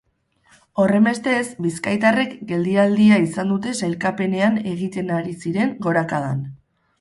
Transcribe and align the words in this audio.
Horrenbestez, 0.83 1.43
bizkaitarrek 1.65 2.33
geldialdia 2.51 3.19
izan 3.27 3.53
dute 3.53 3.75
sailkapenean 3.81 4.59
egiten 4.73 5.13
ari 5.19 5.37
ziren 5.45 5.77
gorakadan. 5.89 6.43